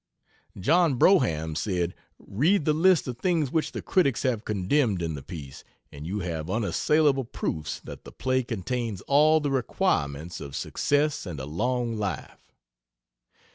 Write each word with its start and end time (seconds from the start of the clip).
John 0.59 0.95
Brougham 0.95 1.53
said, 1.55 1.93
"Read 2.17 2.65
the 2.65 2.73
list 2.73 3.07
of 3.07 3.19
things 3.19 3.51
which 3.51 3.71
the 3.71 3.83
critics 3.83 4.23
have 4.23 4.45
condemned 4.45 4.99
in 5.03 5.13
the 5.13 5.21
piece, 5.21 5.63
and 5.91 6.07
you 6.07 6.21
have 6.21 6.49
unassailable 6.49 7.23
proofs 7.25 7.79
that 7.81 8.03
the 8.03 8.11
play 8.11 8.41
contains 8.41 9.01
all 9.01 9.39
the 9.39 9.51
requirements 9.51 10.41
of 10.41 10.55
success 10.55 11.27
and 11.27 11.39
a 11.39 11.45
long 11.45 11.95
life." 11.97 12.51